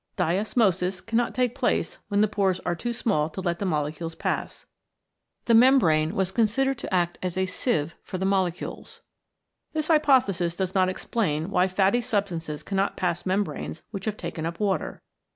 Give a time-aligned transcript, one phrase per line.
[0.15, 4.65] Diosmosis cannot take place when the pores are too small to let the molecules pass.
[5.45, 9.01] The membrane was considered to act like a sieve for the molecules.
[9.73, 14.43] This hypothesis does not explain why fatty substances cannot pass mem branes which have taken
[14.43, 15.03] up water.